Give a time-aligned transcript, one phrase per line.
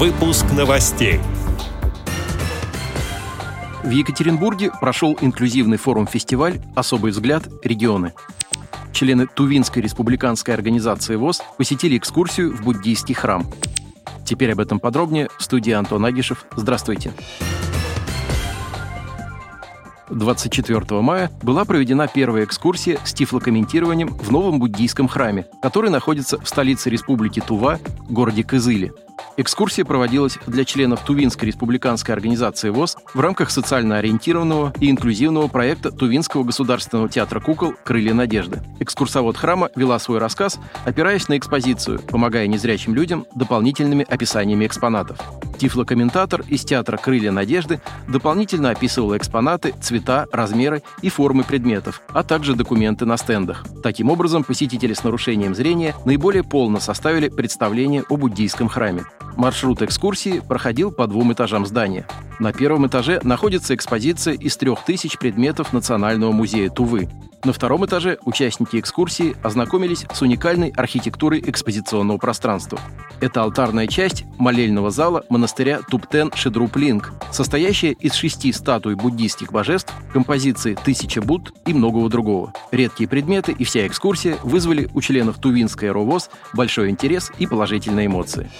[0.00, 1.20] Выпуск новостей.
[3.84, 7.46] В Екатеринбурге прошел инклюзивный форум-фестиваль «Особый взгляд.
[7.62, 8.14] Регионы».
[8.94, 13.46] Члены Тувинской республиканской организации ВОЗ посетили экскурсию в буддийский храм.
[14.24, 16.46] Теперь об этом подробнее в студии Антон Агишев.
[16.56, 17.10] Здравствуйте.
[17.10, 17.60] Здравствуйте.
[20.10, 26.48] 24 мая была проведена первая экскурсия с тифлокомментированием в новом буддийском храме, который находится в
[26.48, 27.78] столице республики Тува,
[28.08, 28.92] городе Кызыле.
[29.40, 35.90] Экскурсия проводилась для членов Тувинской республиканской организации ВОЗ в рамках социально ориентированного и инклюзивного проекта
[35.90, 38.60] Тувинского государственного театра кукол «Крылья надежды».
[38.80, 45.18] Экскурсовод храма вела свой рассказ, опираясь на экспозицию, помогая незрячим людям дополнительными описаниями экспонатов.
[45.60, 52.54] Тифлокомментатор из театра «Крылья надежды» дополнительно описывал экспонаты, цвета, размеры и формы предметов, а также
[52.54, 53.66] документы на стендах.
[53.82, 59.04] Таким образом, посетители с нарушением зрения наиболее полно составили представление о буддийском храме.
[59.36, 62.06] Маршрут экскурсии проходил по двум этажам здания.
[62.38, 67.06] На первом этаже находится экспозиция из трех тысяч предметов Национального музея Тувы.
[67.42, 72.78] На втором этаже участники экскурсии ознакомились с уникальной архитектурой экспозиционного пространства.
[73.20, 80.74] Это алтарная часть молельного зала монастыря Туптен Шедруплинг, состоящая из шести статуй буддийских божеств, композиции
[80.74, 82.52] «Тысяча Будд» и многого другого.
[82.72, 88.50] Редкие предметы и вся экскурсия вызвали у членов Тувинской РОВОЗ большой интерес и положительные эмоции.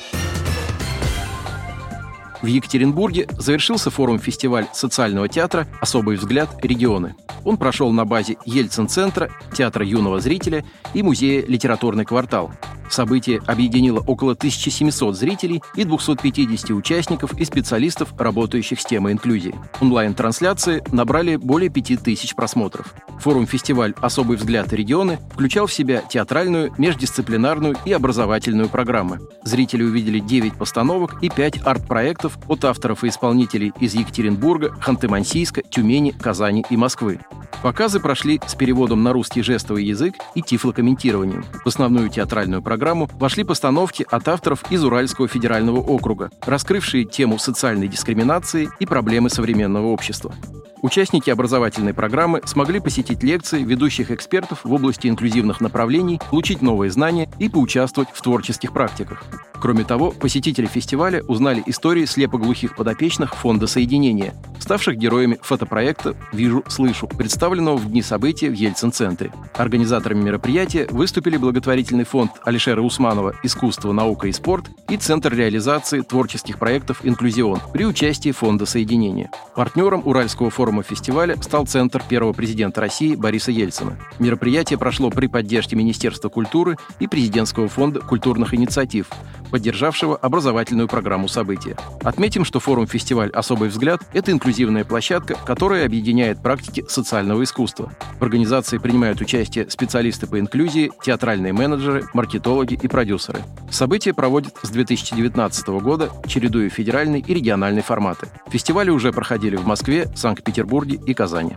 [2.42, 6.48] В Екатеринбурге завершился форум-фестиваль социального театра «Особый взгляд.
[6.62, 7.14] Регионы».
[7.44, 12.50] Он прошел на базе Ельцин-центра, Театра юного зрителя и Музея «Литературный квартал».
[12.90, 19.54] Событие объединило около 1700 зрителей и 250 участников и специалистов, работающих с темой инклюзии.
[19.80, 22.92] Онлайн-трансляции набрали более 5000 просмотров.
[23.20, 29.20] Форум-фестиваль «Особый взгляд регионы» включал в себя театральную, междисциплинарную и образовательную программы.
[29.44, 36.10] Зрители увидели 9 постановок и 5 арт-проектов от авторов и исполнителей из Екатеринбурга, Ханты-Мансийска, Тюмени,
[36.10, 37.20] Казани и Москвы.
[37.62, 41.44] Показы прошли с переводом на русский жестовый язык и тифлокомментированием.
[41.64, 42.79] В основную театральную программу
[43.12, 49.86] вошли постановки от авторов из Уральского федерального округа, раскрывшие тему социальной дискриминации и проблемы современного
[49.86, 50.34] общества.
[50.82, 57.28] Участники образовательной программы смогли посетить лекции ведущих экспертов в области инклюзивных направлений, получить новые знания
[57.38, 59.22] и поучаствовать в творческих практиках.
[59.60, 67.06] Кроме того, посетители фестиваля узнали истории слепоглухих подопечных Фонда соединения, ставших героями фотопроекта «Вижу, слышу»,
[67.06, 69.32] представленного в дни события в Ельцин-центре.
[69.54, 76.58] Организаторами мероприятия выступили благотворительный фонд Алишера Усманова «Искусство, наука и спорт» и Центр реализации творческих
[76.58, 79.30] проектов «Инклюзион» при участии Фонда соединения.
[79.54, 83.98] Партнером Уральского форума фестиваля стал Центр первого президента России Бориса Ельцина.
[84.18, 89.08] Мероприятие прошло при поддержке Министерства культуры и Президентского фонда культурных инициатив,
[89.50, 91.76] поддержавшего образовательную программу события.
[92.02, 97.92] Отметим, что форум-фестиваль «Особый взгляд»— это инклюзивная площадка, которая объединяет практики социального искусства.
[98.18, 103.40] В организации принимают участие специалисты по инклюзии, театральные менеджеры, маркетологи и продюсеры.
[103.70, 108.28] Событие проводят с 2019 года, чередуя федеральный и региональный форматы.
[108.48, 111.56] Фестивали уже проходили в Москве, Санкт-Петербурге и Казани.